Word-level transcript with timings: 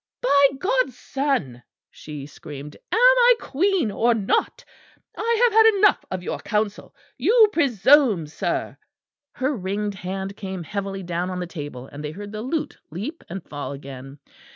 "By 0.23 0.47
God's 0.57 0.97
Son," 0.97 1.61
she 1.91 2.25
screamed, 2.25 2.75
"am 2.91 2.99
I 2.99 3.33
Queen 3.39 3.91
or 3.91 4.15
not? 4.15 4.65
I 5.15 5.37
have 5.43 5.53
had 5.53 5.75
enough 5.75 6.03
of 6.09 6.23
your 6.23 6.39
counsel. 6.39 6.95
You 7.19 7.49
presume, 7.53 8.25
sir" 8.25 8.77
her 9.33 9.55
ringed 9.55 9.93
hand 9.93 10.35
came 10.35 10.63
heavily 10.63 11.03
down 11.03 11.29
on 11.29 11.39
the 11.39 11.45
table 11.45 11.85
and 11.85 12.03
they 12.03 12.13
heard 12.13 12.31
the 12.31 12.41
lute 12.41 12.79
leap 12.89 13.23
and 13.29 13.47
fall 13.47 13.73
again. 13.73 14.17